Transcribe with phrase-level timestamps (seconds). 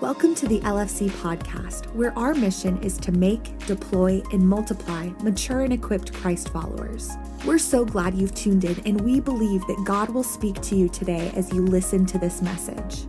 [0.00, 5.60] Welcome to the LFC podcast, where our mission is to make, deploy, and multiply mature
[5.60, 7.12] and equipped Christ followers.
[7.46, 10.88] We're so glad you've tuned in, and we believe that God will speak to you
[10.88, 13.04] today as you listen to this message.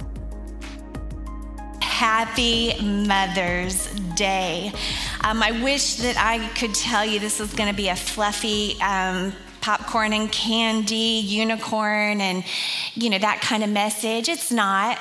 [1.82, 4.72] Happy Mother's Day.
[5.24, 8.80] Um, I wish that I could tell you this was going to be a fluffy,
[8.80, 12.44] um, popcorn and candy, unicorn, and
[12.94, 14.30] you know that kind of message.
[14.30, 15.00] It's not.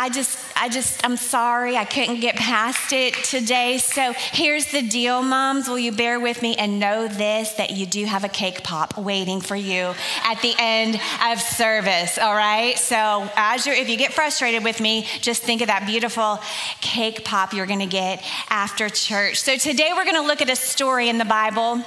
[0.00, 3.78] I just, I just, I'm sorry, I couldn't get past it today.
[3.78, 5.68] So here's the deal, moms.
[5.68, 8.98] Will you bear with me and know this that you do have a cake pop
[8.98, 9.94] waiting for you
[10.24, 12.76] at the end of service, all right?
[12.76, 16.40] So as you're, if you get frustrated with me, just think of that beautiful
[16.80, 19.40] cake pop you're gonna get after church.
[19.40, 21.84] So today we're gonna look at a story in the Bible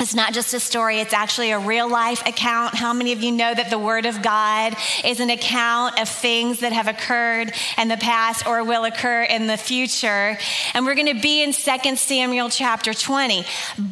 [0.00, 2.74] it's not just a story, it's actually a real life account.
[2.74, 6.60] How many of you know that the Word of God is an account of things
[6.60, 10.38] that have occurred in the past or will occur in the future?
[10.74, 13.44] And we're going to be in 2 Samuel chapter 20.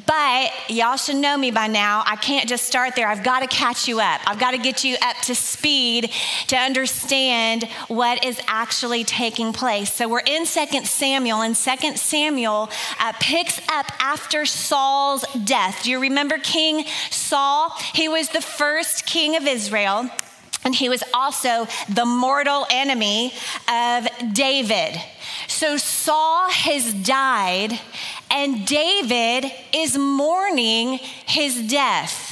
[0.06, 2.04] But y'all should know me by now.
[2.06, 3.08] I can't just start there.
[3.08, 4.20] I've got to catch you up.
[4.26, 6.12] I've got to get you up to speed
[6.48, 9.92] to understand what is actually taking place.
[9.92, 15.82] So we're in 2 Samuel, and 2 Samuel uh, picks up after Saul's death.
[15.82, 17.70] Do you you remember King Saul?
[17.94, 20.10] He was the first king of Israel.
[20.64, 23.32] And he was also the mortal enemy
[23.68, 25.00] of David.
[25.46, 27.78] So Saul has died,
[28.30, 32.25] and David is mourning his death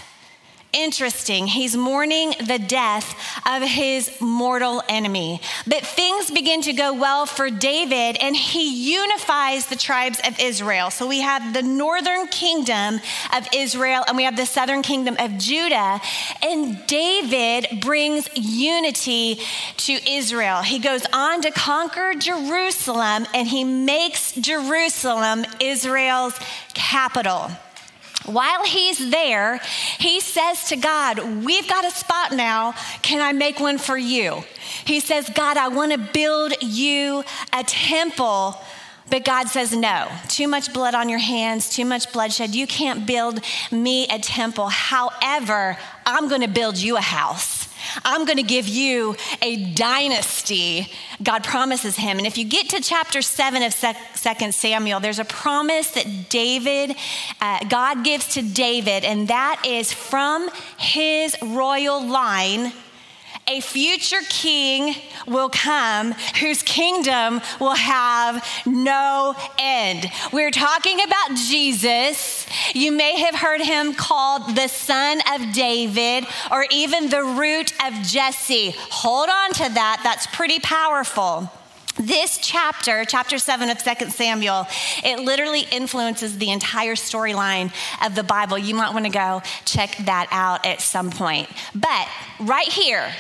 [0.75, 1.47] interesting.
[1.47, 3.15] He's mourning the death
[3.47, 5.41] of his mortal enemy.
[5.67, 10.91] But things begin to go well for David, and he unifies the tribes of Israel.
[10.91, 13.01] So we have the northern kingdom
[13.35, 16.01] of Israel, and we have the southern kingdom of Judah.
[16.43, 19.41] And David brings unity
[19.79, 20.63] to Israel.
[20.63, 26.39] He goes on to conquer Jerusalem, and he makes Jerusalem Israel's
[26.75, 27.51] capital.
[28.27, 29.61] While he's there,
[29.99, 32.73] he says to God, We've got a spot now.
[33.03, 34.45] Can I make one for you?
[34.85, 38.59] He says, God, I want to build you a temple.
[39.11, 42.55] But God says, No, too much blood on your hands, too much bloodshed.
[42.55, 43.41] You can't build
[43.71, 44.69] me a temple.
[44.69, 45.77] However,
[46.07, 47.64] I'm going to build you a house.
[48.05, 50.89] I'm going to give you a dynasty.
[51.23, 52.19] God promises him.
[52.19, 56.97] And if you get to chapter 7 of 2 Samuel, there's a promise that David,
[57.41, 62.73] uh, God gives to David, and that is from his royal line
[63.49, 64.95] a future king
[65.27, 70.11] will come whose kingdom will have no end.
[70.33, 72.47] We're talking about Jesus.
[72.75, 77.93] You may have heard him called the son of David or even the root of
[78.03, 78.75] Jesse.
[78.77, 81.51] Hold on to that, that's pretty powerful.
[81.97, 84.67] This chapter, chapter 7 of 2 Samuel,
[85.05, 87.73] it literally influences the entire storyline
[88.05, 88.59] of the Bible.
[88.59, 91.49] You might want to go check that out at some point.
[91.73, 92.09] But
[92.41, 93.13] right here,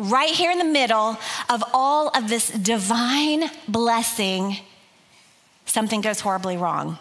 [0.00, 1.18] right here in the middle
[1.48, 4.56] of all of this divine blessing,
[5.66, 6.98] something goes horribly wrong.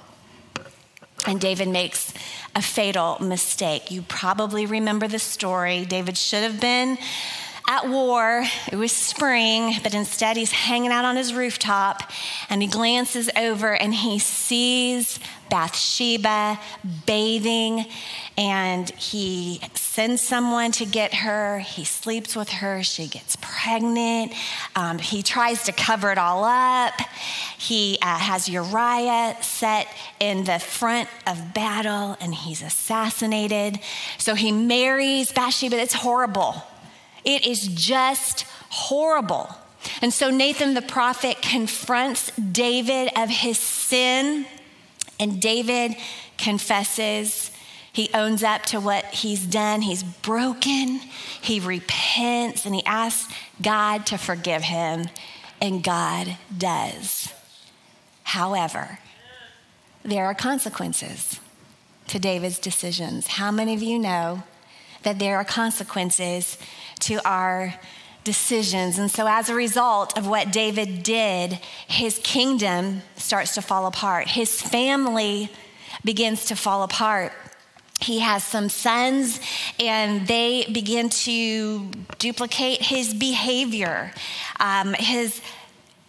[1.26, 2.14] And David makes
[2.56, 3.92] a fatal mistake.
[3.92, 5.86] You probably remember the story.
[5.86, 6.98] David should have been
[7.68, 8.44] at war.
[8.72, 12.02] It was spring, but instead he's hanging out on his rooftop
[12.50, 16.60] and he glances over and he sees Bathsheba
[17.06, 17.86] bathing
[18.40, 21.60] and he sends someone to get her.
[21.60, 22.82] He sleeps with her.
[22.84, 24.32] She gets pregnant.
[24.78, 26.94] Um, he tries to cover it all up.
[27.58, 29.90] He uh, has Uriah set
[30.22, 33.78] in the front of battle and he's assassinated.
[34.18, 35.76] So he marries Bathsheba.
[35.76, 36.64] It's horrible.
[37.26, 39.54] It is just horrible.
[40.02, 44.46] And so Nathan the prophet confronts David of his sin,
[45.20, 45.98] and David
[46.38, 47.52] confesses.
[47.92, 49.82] He owns up to what he's done.
[49.82, 51.00] He's broken.
[51.42, 55.10] He repents and he asks God to forgive him,
[55.62, 57.34] and God does.
[58.24, 59.00] However,
[60.04, 61.40] there are consequences
[62.08, 63.28] to David's decisions.
[63.28, 64.44] How many of you know
[65.04, 66.58] that there are consequences
[67.00, 67.76] to our
[68.24, 69.00] decisions.
[69.00, 71.54] And so, as a result of what David did,
[71.88, 75.50] his kingdom starts to fall apart, his family
[76.04, 77.34] begins to fall apart.
[78.02, 79.40] He has some sons,
[79.80, 84.14] and they begin to duplicate his behavior.
[84.60, 85.42] Um, his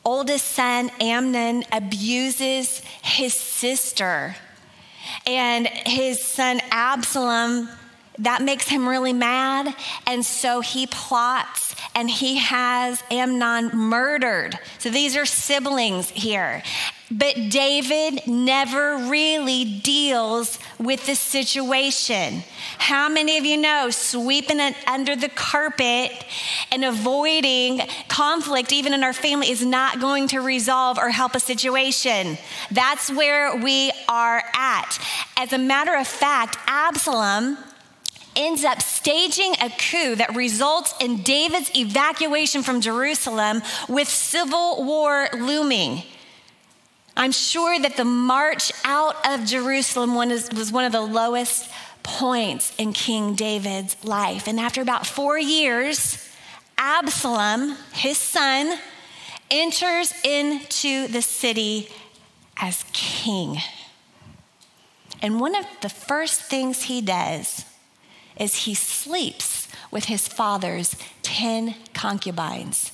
[0.04, 4.36] oldest son, Amnon, abuses his sister,
[5.26, 7.68] and his son, Absalom,
[8.20, 9.74] that makes him really mad.
[10.06, 14.58] And so he plots and he has Amnon murdered.
[14.78, 16.62] So these are siblings here.
[17.10, 22.44] But David never really deals with the situation.
[22.78, 26.12] How many of you know sweeping it under the carpet
[26.70, 31.40] and avoiding conflict, even in our family, is not going to resolve or help a
[31.40, 32.38] situation?
[32.70, 34.98] That's where we are at.
[35.36, 37.58] As a matter of fact, Absalom
[38.40, 45.28] ends up staging a coup that results in David's evacuation from Jerusalem with civil war
[45.34, 46.02] looming.
[47.16, 51.70] I'm sure that the march out of Jerusalem was one of the lowest
[52.02, 54.48] points in King David's life.
[54.48, 56.26] And after about four years,
[56.78, 58.78] Absalom, his son,
[59.50, 61.88] enters into the city
[62.56, 63.58] as king.
[65.20, 67.66] And one of the first things he does
[68.40, 72.90] is he sleeps with his father's 10 concubines.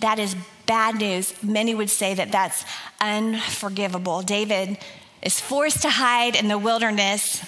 [0.00, 0.36] That is
[0.66, 1.40] bad news.
[1.42, 2.64] Many would say that that's
[3.00, 4.22] unforgivable.
[4.22, 4.76] David
[5.22, 7.42] is forced to hide in the wilderness,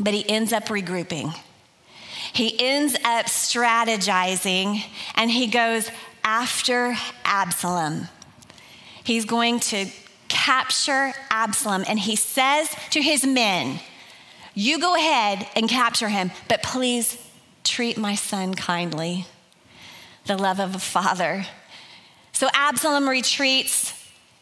[0.00, 1.38] but he ends up regrouping.
[2.32, 4.82] He ends up strategizing
[5.16, 5.90] and he goes
[6.24, 8.08] after Absalom.
[9.04, 9.86] He's going to
[10.28, 13.80] capture Absalom and he says to his men,
[14.54, 17.16] You go ahead and capture him, but please
[17.64, 19.26] treat my son kindly.
[20.26, 21.46] The love of a father
[22.40, 23.92] so Absalom retreats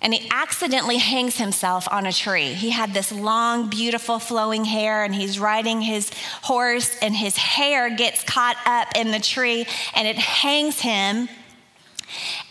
[0.01, 2.53] and he accidentally hangs himself on a tree.
[2.53, 6.13] He had this long, beautiful, flowing hair, and he's riding his
[6.43, 9.67] horse, and his hair gets caught up in the tree
[9.97, 11.29] and it hangs him.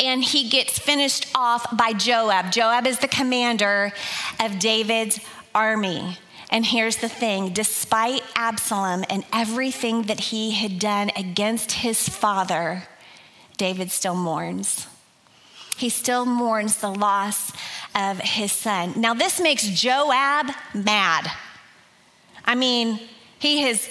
[0.02, 2.52] And he gets finished off by Joab.
[2.52, 3.94] Joab is the commander
[4.42, 5.22] of David's
[5.56, 6.18] army.
[6.50, 12.84] And here's the thing despite Absalom and everything that he had done against his father,
[13.58, 14.88] David still mourns
[15.78, 17.54] he still mourns the loss
[17.96, 18.94] of his son.
[18.98, 21.32] Now, this makes Joab mad.
[22.44, 23.00] I mean,
[23.38, 23.88] he has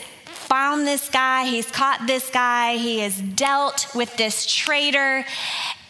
[0.47, 5.25] found this guy, he's caught this guy, he has dealt with this traitor,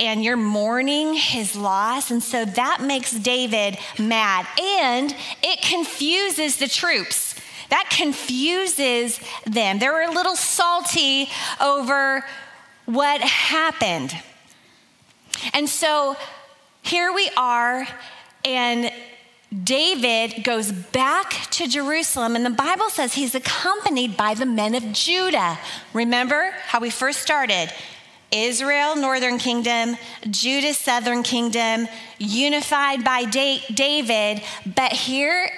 [0.00, 2.10] and you're mourning his loss.
[2.10, 4.46] And so that makes David mad.
[4.60, 7.34] And it confuses the troops.
[7.68, 9.78] That confuses them.
[9.78, 11.28] They're a little salty
[11.60, 12.24] over
[12.86, 14.14] what happened.
[15.52, 16.16] And so
[16.82, 17.86] here we are,
[18.44, 18.92] and
[19.64, 24.92] David goes back to Jerusalem, and the Bible says he's accompanied by the men of
[24.92, 25.58] Judah.
[25.92, 27.72] Remember how we first started?
[28.32, 29.96] Israel, northern kingdom,
[30.28, 31.86] Judah, southern kingdom,
[32.18, 34.42] unified by David.
[34.66, 35.48] But here,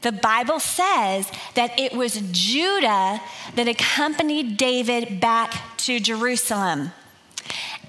[0.00, 3.20] the Bible says that it was Judah
[3.54, 6.92] that accompanied David back to Jerusalem.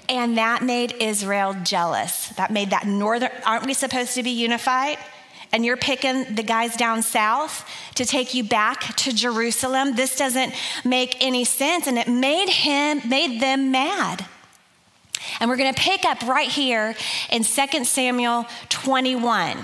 [0.08, 2.28] And that made Israel jealous.
[2.36, 4.98] That made that northern, aren't we supposed to be unified?
[5.52, 9.94] And you're picking the guys down south to take you back to Jerusalem.
[9.96, 10.54] This doesn't
[10.84, 11.86] make any sense.
[11.86, 14.26] And it made him, made them mad.
[15.40, 16.94] And we're going to pick up right here
[17.30, 19.58] in 2 Samuel 21.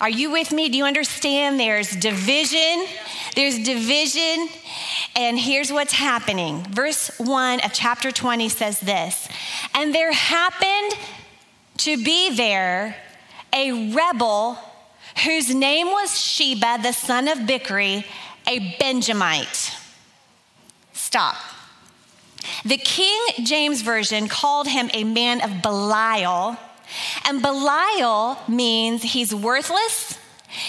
[0.00, 0.68] Are you with me?
[0.68, 1.60] Do you understand?
[1.60, 2.86] There's division.
[3.36, 4.48] There's division.
[5.14, 6.64] And here's what's happening.
[6.64, 9.28] Verse 1 of chapter 20 says this
[9.74, 10.98] And there happened
[11.78, 12.96] to be there
[13.52, 14.58] a rebel
[15.24, 18.04] whose name was Sheba, the son of Bichri,
[18.46, 19.76] a Benjamite.
[20.92, 21.36] Stop.
[22.64, 26.56] The King James Version called him a man of Belial
[27.24, 30.18] and Belial means he's worthless,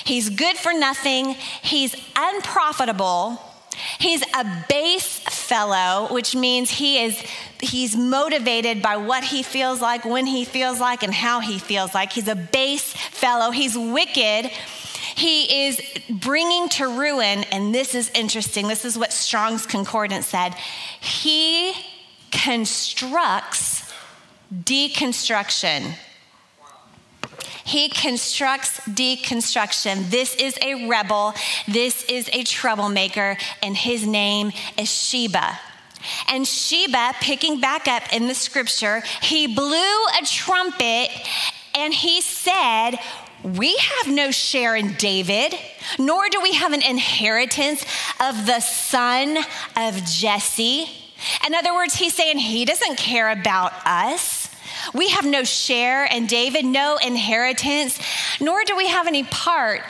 [0.05, 3.39] he's good for nothing, he's unprofitable.
[3.99, 7.19] He's a base fellow, which means he is
[7.59, 11.93] he's motivated by what he feels like, when he feels like, and how he feels
[11.93, 12.11] like.
[12.11, 13.51] He's a base fellow.
[13.51, 14.51] He's wicked.
[15.15, 18.67] He is bringing to ruin, and this is interesting.
[18.67, 20.55] This is what Strong's Concordance said.
[20.99, 21.73] He
[22.31, 23.91] constructs
[24.53, 25.93] deconstruction.
[27.73, 30.11] He constructs deconstruction.
[30.11, 31.33] This is a rebel,
[31.67, 35.57] this is a troublemaker, and his name is Sheba.
[36.29, 41.09] And Sheba, picking back up in the scripture, he blew a trumpet
[41.73, 42.91] and he said,
[43.41, 45.55] we have no share in David,
[45.97, 47.83] nor do we have an inheritance
[48.19, 49.35] of the son
[49.75, 50.85] of Jesse.
[51.47, 54.42] In other words, he's saying he doesn't care about us.
[54.93, 57.99] We have no share in David, no inheritance,
[58.39, 59.81] nor do we have any part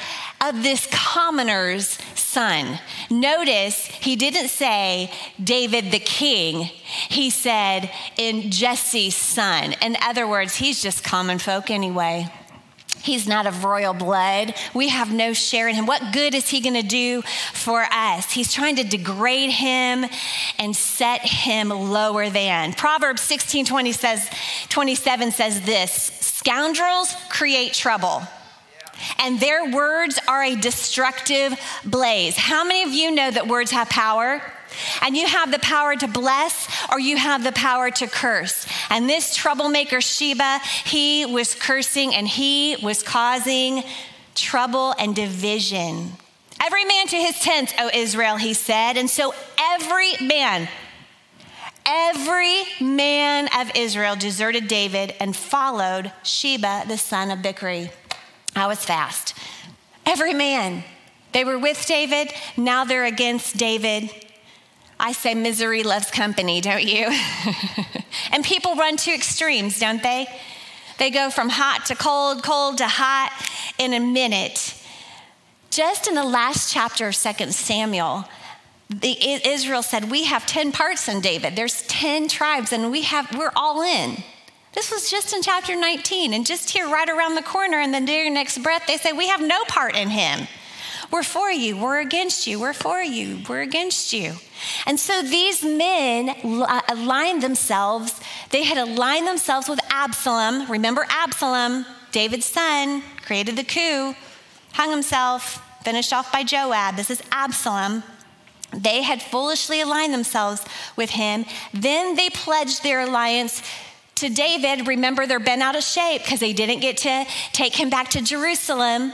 [0.42, 2.80] of this commoner's son.
[3.10, 9.76] Notice he didn't say David the king, he said in Jesse's son.
[9.82, 12.28] In other words, he's just common folk anyway.
[13.02, 14.54] He's not of royal blood.
[14.74, 15.86] We have no share in him.
[15.86, 17.22] What good is he going to do
[17.54, 18.32] for us?
[18.32, 20.06] He's trying to degrade him
[20.58, 22.74] and set him lower than.
[22.74, 24.30] Proverbs 16 20 says,
[24.70, 28.24] 27 says this Scoundrels create trouble
[29.20, 32.36] and their words are a destructive blaze.
[32.36, 34.42] How many of you know that words have power?
[35.02, 38.66] And you have the power to bless or you have the power to curse.
[38.90, 43.84] And this troublemaker Sheba, he was cursing and he was causing
[44.36, 46.14] trouble and division.
[46.62, 48.98] Every man to his tent, O Israel, he said.
[48.98, 50.70] And so every man,
[51.86, 57.92] every man of Israel deserted David and followed Sheba, the son of Bichri.
[58.56, 59.36] I was fast.
[60.06, 60.84] Every man.
[61.34, 64.12] They were with David, now they're against David.
[65.06, 67.10] I say misery loves company, don't you?
[68.32, 70.28] and people run to extremes, don't they?
[70.98, 73.34] They go from hot to cold, cold to hot
[73.78, 74.82] in a minute.
[75.72, 78.24] Just in the last chapter of 2 Samuel,
[78.90, 81.58] the, Israel said, We have 10 parts in David.
[81.58, 84.24] There's 10 tribes, and we have, we're all in.
[84.72, 88.00] This was just in chapter 19, and just here, right around the corner, in the
[88.00, 90.48] next breath, they say, We have no part in him.
[91.14, 94.34] We're for you, we're against you, we're for you, we're against you.
[94.88, 100.72] And so these men uh, aligned themselves, they had aligned themselves with Absalom.
[100.72, 104.16] Remember Absalom, David's son, created the coup,
[104.72, 106.96] hung himself, finished off by Joab.
[106.96, 108.02] This is Absalom.
[108.76, 110.66] They had foolishly aligned themselves
[110.96, 111.46] with him.
[111.76, 113.62] Then they pledged their alliance
[114.16, 117.92] to David, remember they're bent out of shape because they didn't get to take him
[117.92, 119.12] back to Jerusalem.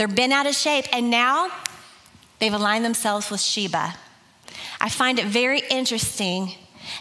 [0.00, 1.50] They're bent out of shape, and now
[2.38, 3.96] they've aligned themselves with Sheba.
[4.80, 6.54] I find it very interesting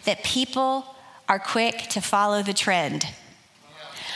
[0.04, 0.84] that people
[1.30, 3.06] are quick to follow the trend.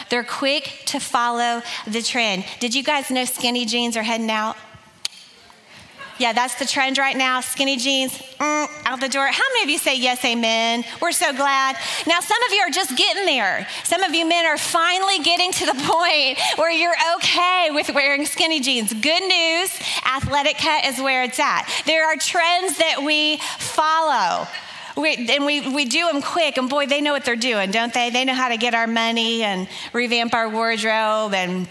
[0.09, 2.43] They're quick to follow the trend.
[2.59, 4.57] Did you guys know skinny jeans are heading out?
[6.19, 7.41] Yeah, that's the trend right now.
[7.41, 9.25] Skinny jeans, mm, out the door.
[9.25, 10.83] How many of you say yes, amen?
[11.01, 11.75] We're so glad.
[12.05, 13.67] Now, some of you are just getting there.
[13.83, 18.25] Some of you men are finally getting to the point where you're okay with wearing
[18.25, 18.93] skinny jeans.
[18.93, 21.67] Good news athletic cut is where it's at.
[21.85, 24.47] There are trends that we follow.
[24.95, 27.91] We, and we, we do them quick, and boy, they know what they're doing, don't
[27.91, 28.11] they?
[28.11, 31.67] They know how to get our money and revamp our wardrobe and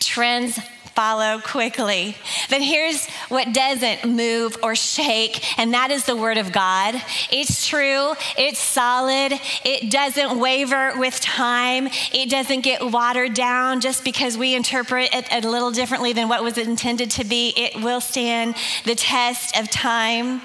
[0.00, 0.58] trends
[0.96, 2.16] follow quickly.
[2.48, 7.00] But here's what doesn't move or shake, and that is the Word of God.
[7.30, 14.02] It's true, it's solid, it doesn't waver with time, it doesn't get watered down just
[14.04, 17.52] because we interpret it a little differently than what was intended to be.
[17.56, 20.40] It will stand the test of time.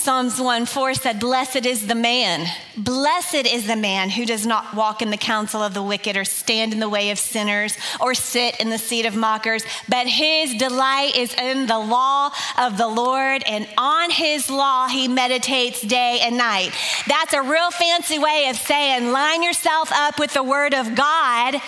[0.00, 4.72] Psalms 1 4 said, Blessed is the man, blessed is the man who does not
[4.72, 8.14] walk in the counsel of the wicked, or stand in the way of sinners, or
[8.14, 12.88] sit in the seat of mockers, but his delight is in the law of the
[12.88, 16.70] Lord, and on his law he meditates day and night.
[17.06, 21.60] That's a real fancy way of saying, line yourself up with the word of God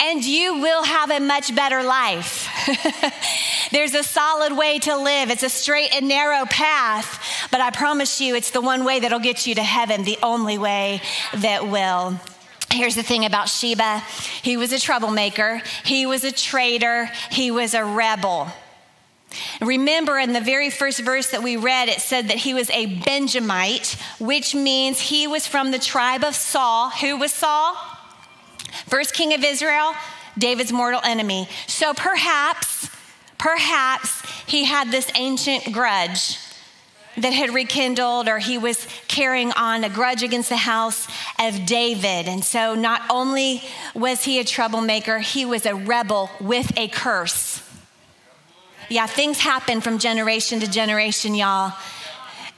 [0.00, 2.48] and you will have a much better life.
[3.70, 8.20] There's a solid way to live, it's a straight and narrow path, but I promise
[8.20, 11.00] you, it's the one way that'll get you to heaven, the only way
[11.34, 12.18] that will.
[12.72, 14.02] Here's the thing about Sheba
[14.42, 18.48] he was a troublemaker, he was a traitor, he was a rebel.
[19.60, 22.86] Remember in the very first verse that we read, it said that he was a
[22.86, 26.90] Benjamite, which means he was from the tribe of Saul.
[26.90, 27.76] Who was Saul?
[28.86, 29.94] First king of Israel,
[30.38, 31.48] David's mortal enemy.
[31.66, 32.88] So perhaps,
[33.38, 36.38] perhaps he had this ancient grudge
[37.16, 41.08] that had rekindled, or he was carrying on a grudge against the house
[41.38, 42.28] of David.
[42.28, 43.62] And so not only
[43.94, 47.62] was he a troublemaker, he was a rebel with a curse.
[48.88, 51.72] Yeah, things happen from generation to generation, y'all.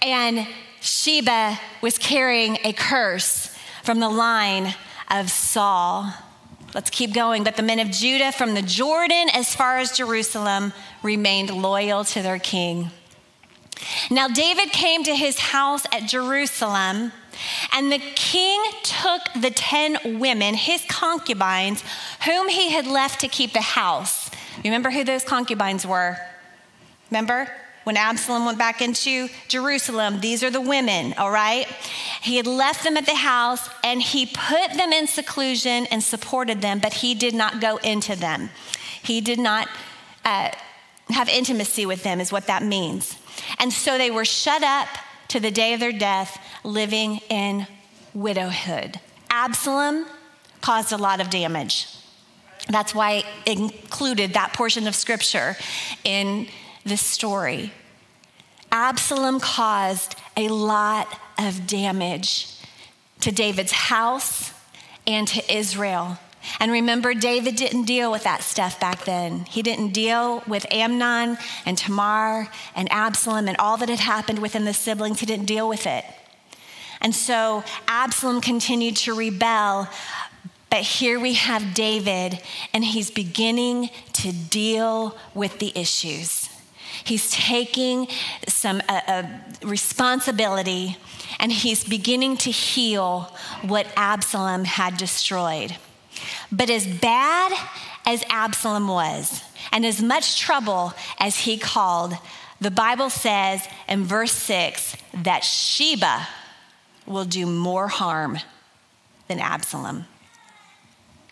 [0.01, 0.47] And
[0.81, 4.75] Sheba was carrying a curse from the line
[5.13, 6.13] of Saul.
[6.75, 7.45] Let's keep going.
[7.45, 12.23] But the men of Judah from the Jordan as far as Jerusalem remained loyal to
[12.23, 12.91] their king.
[14.11, 17.13] Now, David came to his house at Jerusalem,
[17.73, 21.83] and the king took the 10 women, his concubines,
[22.25, 24.31] whom he had left to keep the house.
[24.65, 26.17] Remember who those concubines were?
[27.11, 27.51] Remember?
[27.85, 31.67] When Absalom went back into Jerusalem, these are the women, all right?
[32.23, 36.61] He had left them at the house and he put them in seclusion and supported
[36.61, 38.51] them, but he did not go into them.
[39.03, 39.69] He did not
[40.25, 40.51] uh,
[41.11, 43.17] have intimacy with them, is what that means.
[43.59, 44.89] And so they were shut up
[45.29, 47.67] to the day of their death, living in
[48.15, 49.01] widowhood.
[49.31, 50.07] Absalom
[50.61, 51.89] caused a lot of damage.
[52.69, 55.57] That's why I included that portion of scripture
[56.05, 56.47] in
[56.85, 57.73] this story.
[58.71, 61.09] Absalom caused a lot
[61.39, 62.57] of damage
[63.21, 64.53] to David's house
[65.07, 66.19] and to Israel.
[66.59, 69.45] And remember, David didn't deal with that stuff back then.
[69.45, 74.65] He didn't deal with Amnon and Tamar and Absalom and all that had happened within
[74.65, 75.21] the siblings.
[75.21, 76.05] He didn't deal with it.
[77.01, 79.89] And so Absalom continued to rebel.
[80.71, 82.41] But here we have David,
[82.73, 86.42] and he's beginning to deal with the issues.
[87.05, 88.09] He's taking
[88.49, 89.23] some uh, uh,
[89.63, 90.97] responsibility
[91.39, 93.33] and he's beginning to heal
[93.63, 95.77] what Absalom had destroyed.
[96.51, 97.53] But as bad
[98.07, 99.43] as Absalom was,
[99.73, 102.15] and as much trouble as he called,
[102.61, 106.29] the Bible says in verse 6 that Sheba
[107.07, 108.39] will do more harm
[109.29, 110.07] than Absalom.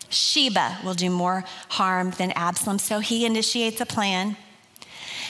[0.09, 2.79] Sheba will do more harm than Absalom.
[2.79, 4.35] So he initiates a plan.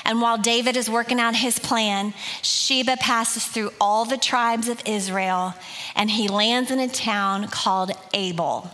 [0.06, 4.82] And while David is working out his plan, Sheba passes through all the tribes of
[4.86, 5.54] Israel
[5.96, 8.72] and he lands in a town called Abel.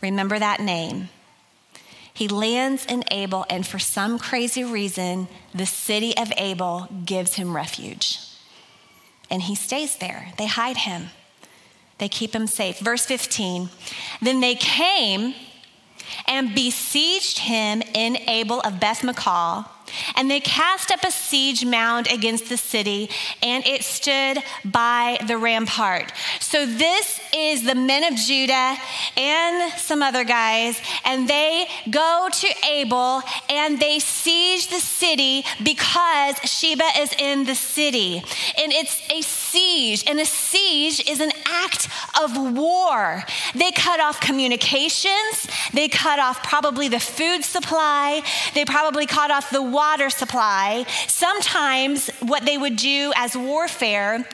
[0.00, 1.08] Remember that name.
[2.12, 7.56] He lands in Abel, and for some crazy reason, the city of Abel gives him
[7.56, 8.18] refuge.
[9.30, 10.32] And he stays there.
[10.36, 11.10] They hide him,
[11.98, 12.78] they keep him safe.
[12.78, 13.70] Verse 15
[14.20, 15.34] Then they came
[16.26, 19.66] and besieged him in Abel of Beth Maachah
[20.16, 23.10] and they cast up a siege mound against the city,
[23.42, 26.12] and it stood by the rampart.
[26.40, 28.76] So, this is the men of Judah
[29.16, 36.36] and some other guys, and they go to Abel and they siege the city because
[36.38, 38.22] Sheba is in the city.
[38.58, 41.88] And it's a siege, and a siege is an act
[42.20, 43.24] of war.
[43.54, 48.22] They cut off communications, they cut off probably the food supply,
[48.54, 49.79] they probably cut off the water
[50.10, 50.84] supply.
[51.06, 54.26] Sometimes, what they would do as warfare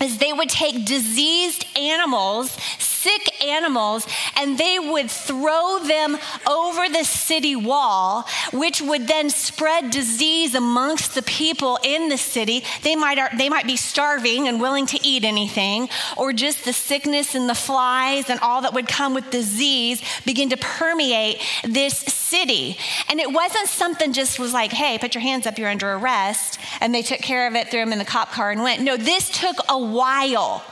[0.00, 2.56] is they would take diseased animals,
[3.02, 6.16] sick animals, and they would throw them
[6.48, 12.62] over the city wall, which would then spread disease amongst the people in the city.
[12.82, 17.34] They might, they might be starving and willing to eat anything, or just the sickness
[17.34, 22.78] and the flies and all that would come with disease begin to permeate this city.
[23.08, 26.58] And it wasn't something just was like, hey, put your hands up, you're under arrest,
[26.80, 28.82] and they took care of it, threw them in the cop car, and went.
[28.82, 30.64] No, this took a while.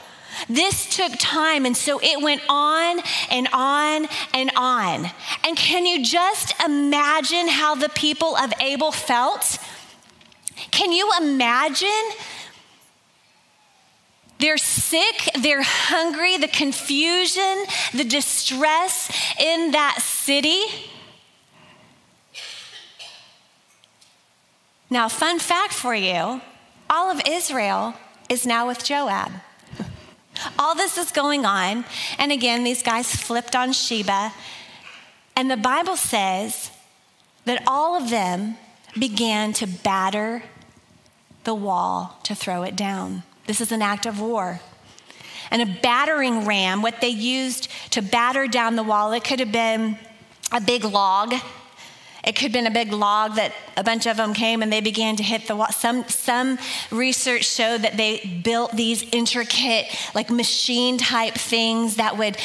[0.49, 5.09] This took time, and so it went on and on and on.
[5.43, 9.57] And can you just imagine how the people of Abel felt?
[10.71, 11.89] Can you imagine?
[14.39, 20.63] They're sick, they're hungry, the confusion, the distress in that city.
[24.89, 26.41] Now, fun fact for you
[26.89, 27.93] all of Israel
[28.27, 29.31] is now with Joab.
[30.57, 31.85] All this is going on.
[32.17, 34.33] And again, these guys flipped on Sheba.
[35.35, 36.71] And the Bible says
[37.45, 38.57] that all of them
[38.97, 40.43] began to batter
[41.43, 43.23] the wall to throw it down.
[43.47, 44.61] This is an act of war.
[45.49, 49.51] And a battering ram, what they used to batter down the wall, it could have
[49.51, 49.97] been
[50.51, 51.33] a big log
[52.23, 54.81] it could have been a big log that a bunch of them came and they
[54.81, 55.71] began to hit the wall.
[55.71, 56.59] Some, some
[56.91, 62.37] research showed that they built these intricate, like machine type things that would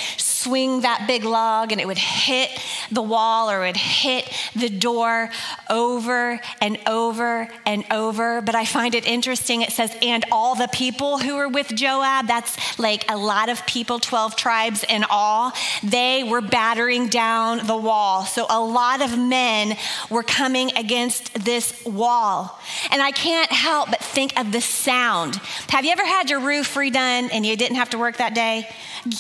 [0.47, 2.51] swing that big log and it would hit
[2.93, 5.29] the wall or it would hit the door
[5.69, 8.41] over and over and over.
[8.41, 9.63] But I find it interesting.
[9.63, 13.67] It says, and all the people who were with Joab, that's like a lot of
[13.67, 18.25] people, 12 tribes in all, they were battering down the wall.
[18.25, 19.77] So a lot of men
[20.11, 22.59] were coming against this wall.
[22.91, 25.37] And I can't help but think of the sound.
[25.71, 28.69] Have you ever had your roof redone and you didn't have to work that day?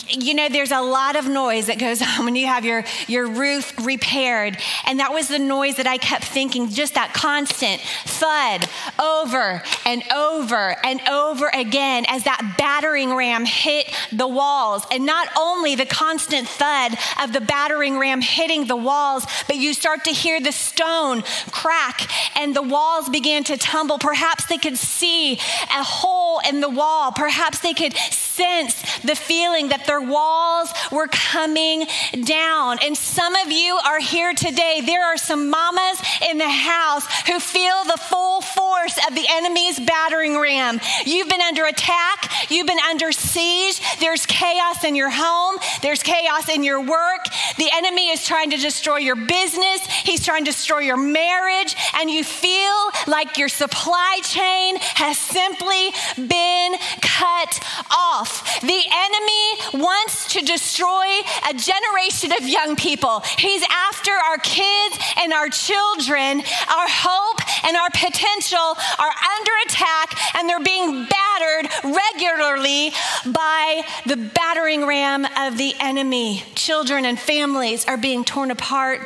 [0.08, 3.26] You know, there's a lot of noise that goes on when you have your, your
[3.26, 4.58] roof repaired.
[4.86, 8.68] And that was the noise that I kept thinking, just that constant thud
[9.00, 14.84] over and over and over again as that battering ram hit the walls.
[14.90, 19.74] And not only the constant thud of the battering ram hitting the walls, but you
[19.74, 23.98] start to hear the stone crack and the walls began to tumble.
[23.98, 27.12] Perhaps they could see a hole in the wall.
[27.12, 31.86] Perhaps they could sense the feeling that their walls were coming
[32.24, 32.78] down.
[32.82, 34.80] And some of you are here today.
[34.84, 39.78] There are some mamas in the house who feel the full force of the enemy's
[39.80, 40.80] battering ram.
[41.04, 43.80] You've been under attack, you've been under siege.
[44.00, 47.26] There's chaos in your home, there's chaos in your work.
[47.58, 52.10] The enemy is trying to destroy your business, he's trying to destroy your marriage, and
[52.10, 57.60] you feel like your supply chain has simply been cut
[57.90, 58.60] off.
[58.60, 61.06] The enemy wants to destroy
[61.48, 63.20] a generation of young people.
[63.38, 66.40] He's after our kids and our children.
[66.40, 68.58] Our hope and our potential
[68.98, 72.92] are under attack and they're being battered regularly
[73.26, 76.42] by the battering ram of the enemy.
[76.54, 79.00] Children and families are being torn apart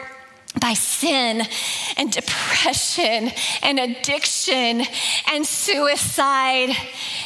[0.61, 1.43] by sin
[1.97, 3.31] and depression
[3.63, 4.83] and addiction
[5.33, 6.71] and suicide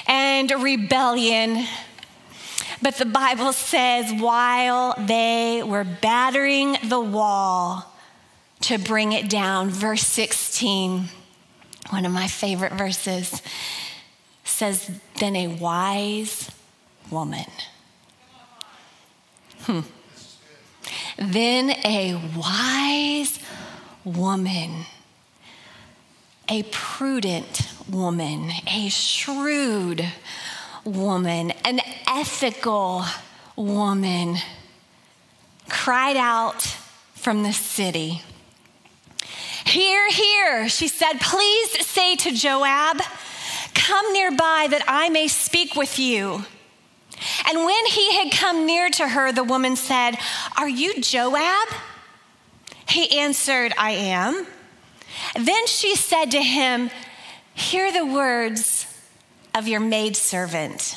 [0.07, 1.66] and rebellion.
[2.85, 7.90] But the Bible says, while they were battering the wall
[8.61, 11.07] to bring it down, verse 16,
[11.88, 13.40] one of my favorite verses,
[14.44, 16.51] says, Then a wise
[17.11, 17.47] woman.
[19.62, 19.81] Hmm.
[21.16, 23.38] Then a wise
[24.05, 24.85] woman,
[26.51, 30.05] a prudent woman, a shrewd
[30.85, 33.05] woman, an ethical
[33.57, 34.37] woman
[35.68, 36.62] cried out
[37.14, 38.23] from the city.
[39.66, 43.01] Hear, hear, she said, please say to Joab,
[43.75, 46.44] Come nearby that I may speak with you.
[47.47, 50.16] And when he had come near to her, the woman said,
[50.57, 51.68] Are you Joab?
[52.88, 54.47] He answered, I am.
[55.35, 56.90] Then she said to him,
[57.55, 58.74] Hear the words
[59.55, 60.97] of your maidservant.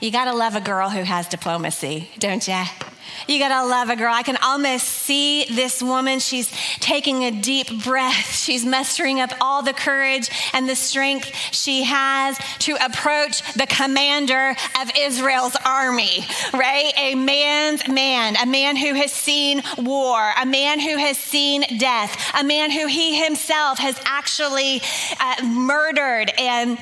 [0.00, 2.62] You gotta love a girl who has diplomacy, don't you?
[3.28, 4.12] You gotta love a girl.
[4.12, 6.18] I can almost see this woman.
[6.18, 8.34] She's taking a deep breath.
[8.42, 14.56] She's mustering up all the courage and the strength she has to approach the commander
[14.80, 16.92] of Israel's army, right?
[16.96, 22.34] A man's man, a man who has seen war, a man who has seen death,
[22.38, 24.82] a man who he himself has actually
[25.20, 26.78] uh, murdered and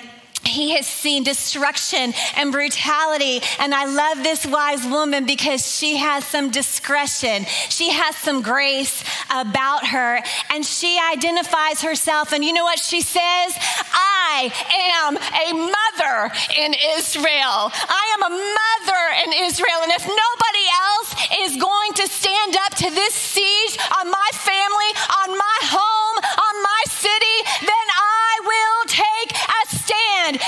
[0.51, 3.41] he has seen destruction and brutality.
[3.59, 7.47] And I love this wise woman because she has some discretion.
[7.69, 10.21] She has some grace about her.
[10.53, 12.33] And she identifies herself.
[12.33, 13.55] And you know what she says?
[13.93, 14.53] I
[14.99, 17.73] am a mother in Israel.
[17.73, 19.81] I am a mother in Israel.
[19.83, 21.11] And if nobody else
[21.47, 24.91] is going to stand up to this siege on my family,
[25.25, 28.20] on my home, on my city, then I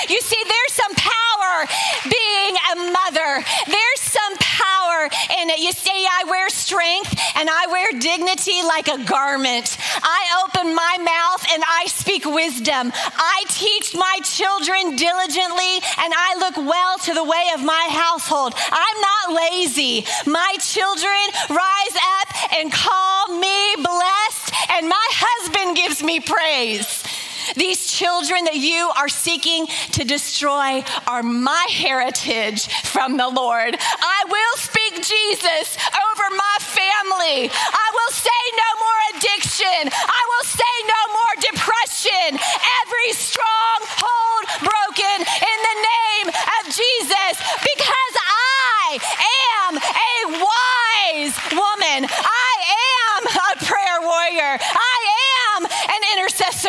[0.08, 1.66] You see, there's some power
[2.04, 3.44] being a mother.
[3.66, 5.08] There's some power
[5.40, 5.58] in it.
[5.58, 9.76] You see, I wear strength and I wear dignity like a garment.
[10.02, 12.92] I open my mouth and I speak wisdom.
[12.94, 18.54] I teach my children diligently and I look well to the way of my household.
[18.70, 20.04] I'm not lazy.
[20.26, 27.02] My children rise up and call me blessed, and my husband gives me praise.
[27.56, 33.76] These children that you are seeking to destroy are my heritage from the Lord.
[33.78, 37.50] I will speak Jesus over my family.
[37.52, 39.80] I will say no more addiction.
[39.92, 42.38] I will say no more depression.
[42.82, 48.98] Every stronghold broken in the name of Jesus because I
[49.66, 52.08] am a wise woman.
[52.08, 52.54] I
[53.14, 54.58] am a prayer warrior.
[54.60, 54.98] I
[55.56, 56.02] am an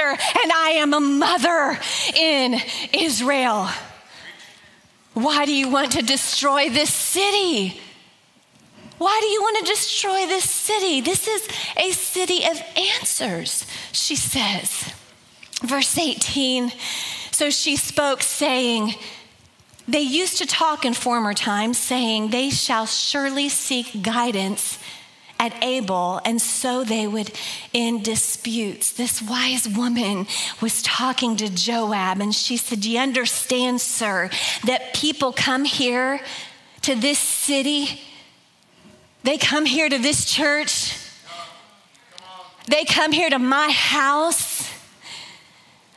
[0.09, 1.79] and I am a mother
[2.15, 2.59] in
[2.93, 3.69] Israel.
[5.13, 7.79] Why do you want to destroy this city?
[8.97, 11.01] Why do you want to destroy this city?
[11.01, 14.93] This is a city of answers, she says.
[15.61, 16.71] Verse 18
[17.31, 18.95] So she spoke, saying,
[19.87, 24.79] They used to talk in former times, saying, They shall surely seek guidance
[25.43, 27.29] at Abel, and so they would
[27.73, 28.93] end disputes.
[28.93, 30.25] This wise woman
[30.61, 34.29] was talking to Joab, and she said, Do you understand, sir,
[34.65, 36.21] that people come here
[36.83, 38.01] to this city?
[39.23, 40.97] They come here to this church.
[42.67, 44.62] They come here to my house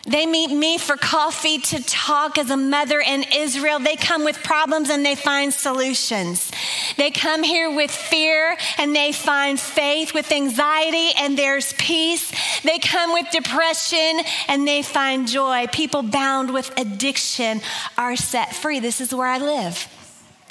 [0.07, 3.81] They meet me for coffee to talk as a mother in Israel.
[3.81, 6.53] They come with problems and they find solutions.
[6.97, 12.33] They come here with fear and they find faith, with anxiety and there's peace.
[12.63, 15.67] They come with depression and they find joy.
[15.73, 17.61] People bound with addiction
[17.99, 18.79] are set free.
[18.79, 19.89] This is where I live.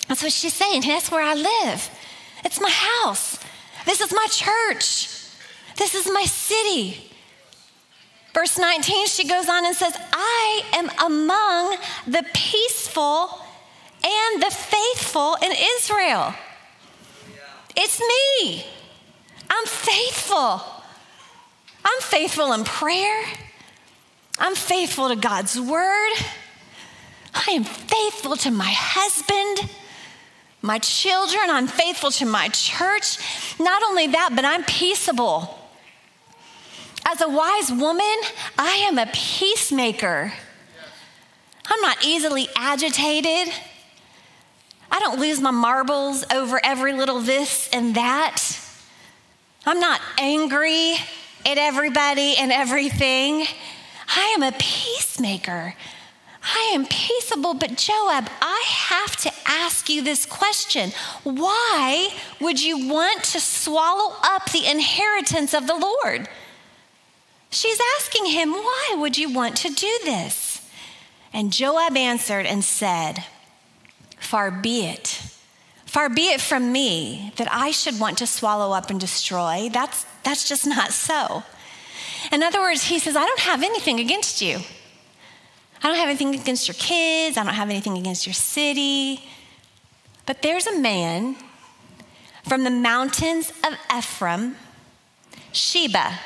[0.10, 0.82] That's what she's saying.
[0.82, 1.89] That's where I live.
[2.44, 3.39] It's my house.
[3.86, 5.10] This is my church.
[5.78, 7.14] This is my city.
[8.36, 13.30] Verse 19, she goes on and says, I am among the peaceful
[14.04, 16.34] and the faithful in Israel.
[17.78, 18.65] It's me.
[19.50, 20.62] I'm faithful.
[21.86, 23.24] I'm faithful in prayer.
[24.38, 26.12] I'm faithful to God's word.
[27.34, 29.71] I am faithful to my husband,
[30.62, 31.43] my children.
[31.48, 33.17] I'm faithful to my church.
[33.62, 35.58] Not only that, but I'm peaceable.
[37.08, 38.18] As a wise woman,
[38.58, 40.34] I am a peacemaker.
[41.68, 43.54] I'm not easily agitated.
[44.91, 48.41] I don't lose my marbles over every little this and that.
[49.68, 50.96] I'm not angry
[51.46, 53.46] at everybody and everything.
[54.08, 55.76] I am a peacemaker.
[56.41, 60.91] I am peaceable, but Joab, I have to ask you this question.
[61.24, 66.28] Why would you want to swallow up the inheritance of the Lord?
[67.56, 70.70] She's asking him, Why would you want to do this?
[71.32, 73.24] And Joab answered and said,
[74.20, 75.22] Far be it.
[75.86, 79.70] Far be it from me that I should want to swallow up and destroy.
[79.72, 81.44] That's, that's just not so.
[82.30, 84.60] In other words, he says, I don't have anything against you.
[85.82, 87.38] I don't have anything against your kids.
[87.38, 89.24] I don't have anything against your city.
[90.26, 91.38] But there's a man
[92.44, 94.58] from the mountains of Ephraim,
[95.54, 96.20] Sheba,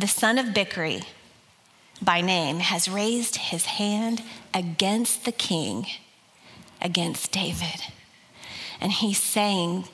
[0.00, 1.04] the son of Bichri,
[2.02, 4.22] by name, has raised his hand
[4.54, 5.86] against the king,
[6.80, 7.82] against David.
[8.80, 9.84] And he's saying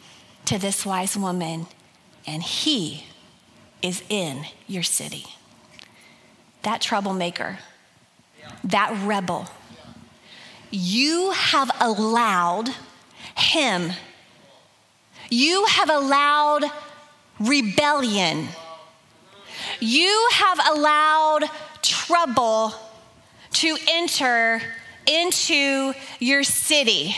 [0.44, 1.66] to this wise woman,
[2.26, 3.04] and he
[3.82, 5.26] is in your city.
[6.62, 7.58] That troublemaker,
[8.62, 9.48] that rebel,
[10.70, 12.70] you have allowed
[13.36, 13.92] him,
[15.30, 16.64] you have allowed
[17.40, 18.48] rebellion
[19.80, 21.44] you have allowed
[21.82, 22.74] trouble
[23.52, 24.60] to enter
[25.06, 27.14] into your city.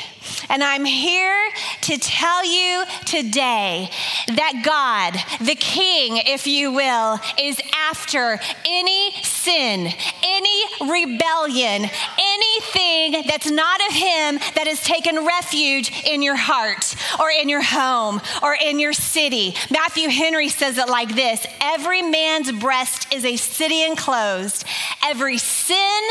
[0.48, 1.50] And I'm here
[1.82, 3.90] to tell you today
[4.28, 9.12] that God, the King, if you will, is after any
[9.48, 9.88] sin,
[10.22, 11.88] any rebellion,
[12.20, 17.62] anything that's not of Him that has taken refuge in your heart or in your
[17.62, 19.54] home or in your city.
[19.70, 24.64] Matthew Henry says it like this Every man's breast is a city enclosed,
[25.02, 26.02] every sin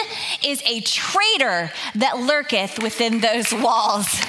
[0.43, 4.19] is a traitor that lurketh within those walls.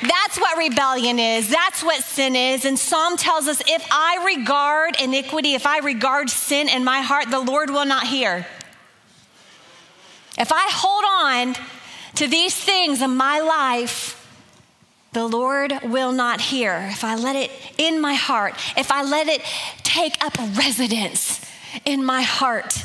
[0.00, 1.48] That's what rebellion is.
[1.48, 2.64] That's what sin is.
[2.64, 7.30] And Psalm tells us if I regard iniquity, if I regard sin in my heart,
[7.30, 8.46] the Lord will not hear.
[10.38, 11.64] If I hold on
[12.14, 14.14] to these things in my life,
[15.12, 16.88] the Lord will not hear.
[16.92, 19.42] If I let it in my heart, if I let it
[19.82, 21.44] take up residence
[21.84, 22.84] in my heart,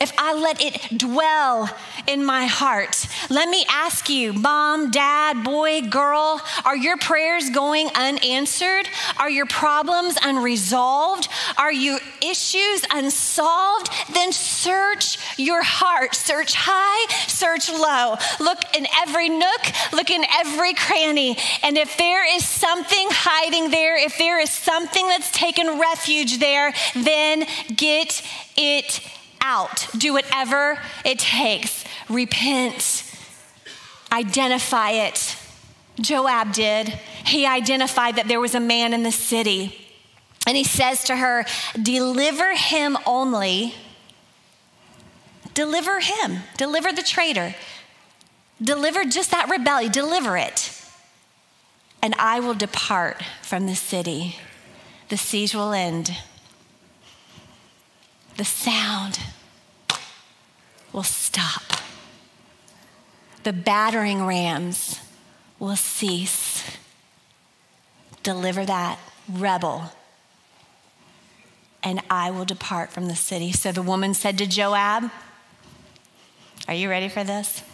[0.00, 1.70] if I let it dwell
[2.06, 3.06] in my heart.
[3.30, 8.88] Let me ask you, mom, dad, boy, girl, are your prayers going unanswered?
[9.18, 11.28] Are your problems unresolved?
[11.56, 13.90] Are your issues unsolved?
[14.12, 16.14] Then search your heart.
[16.14, 18.16] Search high, search low.
[18.40, 21.36] Look in every nook, look in every cranny.
[21.62, 26.72] And if there is something hiding there, if there is something that's taken refuge there,
[26.94, 28.22] then get
[28.56, 29.00] it
[29.42, 29.88] out.
[29.96, 31.84] Do whatever it takes.
[32.08, 33.04] Repent.
[34.10, 35.36] Identify it.
[36.00, 36.88] Joab did.
[36.88, 39.78] He identified that there was a man in the city.
[40.46, 41.44] And he says to her,
[41.80, 43.74] Deliver him only.
[45.54, 46.38] Deliver him.
[46.56, 47.54] Deliver the traitor.
[48.62, 49.92] Deliver just that rebellion.
[49.92, 50.70] Deliver it.
[52.00, 54.36] And I will depart from the city.
[55.08, 56.16] The siege will end
[58.36, 59.18] the sound
[60.92, 61.62] will stop.
[63.42, 65.00] The battering rams
[65.58, 66.64] will cease.
[68.22, 69.90] Deliver that rebel,
[71.82, 73.50] and I will depart from the city.
[73.50, 75.10] So the woman said to Joab,
[76.68, 77.64] Are you ready for this?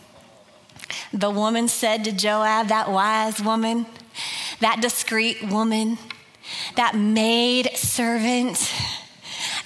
[1.13, 3.87] The woman said to Joab, that wise woman,
[4.61, 5.99] that discreet woman,
[6.77, 8.73] that maid servant,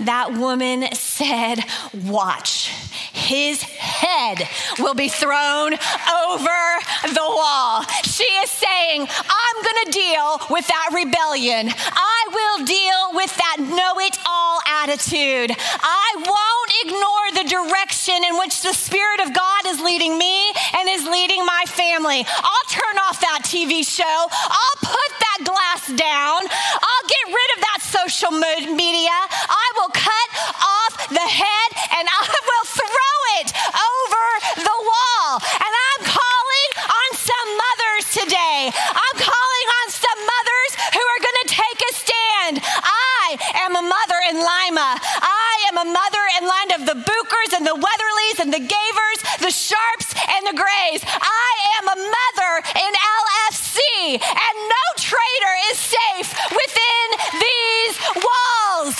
[0.06, 1.64] that woman said,
[2.06, 2.68] Watch,
[3.12, 6.60] his head will be thrown over
[7.06, 7.82] the wall.
[8.04, 11.70] She is saying, I'm going to deal with that rebellion.
[11.70, 15.52] I will deal with that know it all attitude.
[15.52, 20.88] I won't ignore the direction in which the Spirit of God is leading me and
[20.88, 22.24] is leading my family.
[22.26, 24.04] I'll turn off that TV show.
[24.04, 26.40] I'll put that glass down.
[26.48, 29.18] I'll get rid of that social media.
[29.52, 30.28] I will cut
[30.64, 34.24] off the head and I will throw it over
[34.64, 35.30] the wall.
[35.60, 38.72] And I'm calling on some mothers today.
[38.72, 42.54] I'm calling on some mothers who are going to take a stand.
[42.64, 43.36] I
[43.68, 44.96] am a mother in Lima.
[45.20, 49.20] I am a mother in line of the Bookers and the Weatherlys and the Gavers,
[49.44, 51.04] the Sharps and the Grays.
[51.04, 53.78] I am a mother in LFC,
[54.16, 57.06] and no traitor is safe within
[57.40, 58.96] these walls.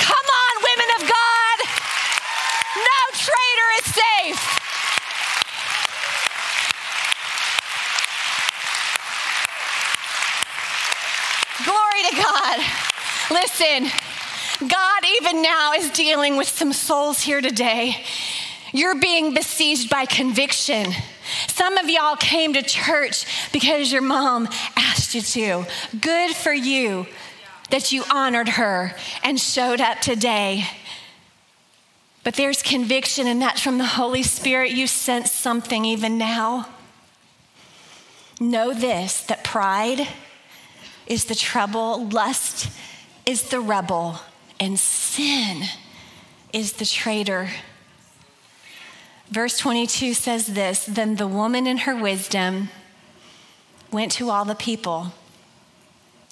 [0.00, 1.58] Come on, women of God.
[2.76, 4.42] No traitor is safe.
[11.64, 12.58] Glory to God.
[13.30, 13.90] Listen,
[14.68, 15.04] God
[15.92, 18.04] dealing with some souls here today.
[18.72, 20.92] You're being besieged by conviction.
[21.48, 25.66] Some of y'all came to church because your mom asked you to.
[26.00, 27.06] Good for you
[27.70, 30.64] that you honored her and showed up today.
[32.24, 34.72] But there's conviction, and that's from the Holy Spirit.
[34.72, 36.68] You sense something even now.
[38.40, 40.08] Know this that pride
[41.06, 42.68] is the trouble, lust
[43.24, 44.20] is the rebel,
[44.58, 45.64] and sin
[46.52, 47.50] is the traitor.
[49.30, 52.68] Verse 22 says this Then the woman in her wisdom
[53.90, 55.12] went to all the people,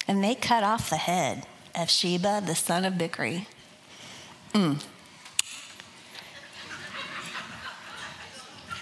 [0.07, 3.45] and they cut off the head of Sheba, the son of Bichri.
[4.53, 4.83] Mm.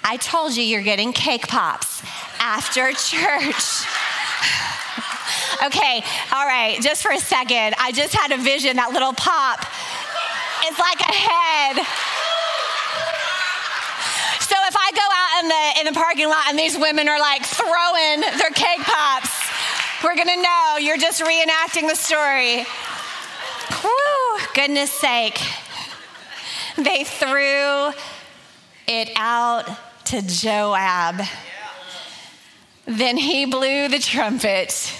[0.03, 2.03] I told you you're getting cake pops
[2.39, 3.87] after church.
[5.65, 7.75] okay, all right, just for a second.
[7.79, 9.59] I just had a vision, that little pop.
[10.65, 11.75] It's like a head.
[14.39, 17.19] So if I go out in the in the parking lot and these women are
[17.19, 19.31] like throwing their cake pops,
[20.03, 22.65] we're gonna know you're just reenacting the story.
[23.81, 25.39] Whew, goodness sake.
[26.77, 27.91] They threw
[28.87, 29.69] it out
[30.05, 31.21] to Joab.
[32.85, 34.93] Then he blew the trumpet,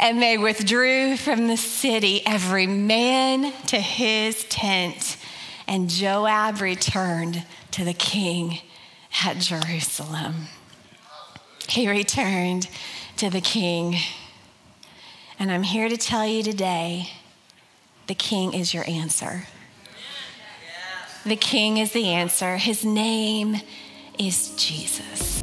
[0.00, 5.16] and they withdrew from the city, every man to his tent.
[5.66, 8.60] And Joab returned to the king
[9.24, 10.46] at Jerusalem.
[11.68, 12.68] He returned
[13.16, 13.96] to the king.
[15.38, 17.10] And I'm here to tell you today
[18.06, 19.44] the king is your answer.
[21.24, 22.56] The king is the answer.
[22.56, 23.56] His name
[24.18, 25.42] is Jesus.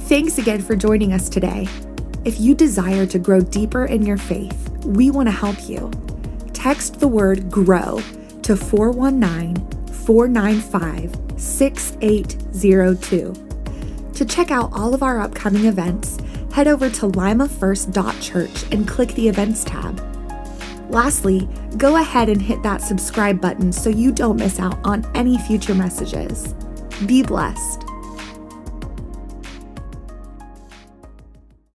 [0.00, 1.68] Thanks again for joining us today.
[2.28, 5.90] If you desire to grow deeper in your faith, we want to help you.
[6.52, 8.02] Text the word GROW
[8.42, 9.66] to 419
[10.04, 13.32] 495 6802.
[14.12, 16.18] To check out all of our upcoming events,
[16.52, 19.98] head over to limafirst.church and click the events tab.
[20.90, 25.38] Lastly, go ahead and hit that subscribe button so you don't miss out on any
[25.38, 26.54] future messages.
[27.06, 27.87] Be blessed.